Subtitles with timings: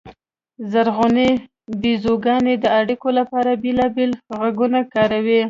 [0.71, 1.29] زرغونې
[1.81, 5.39] بیزوګانې د اړیکو لپاره بېلابېل غږونه کاروي.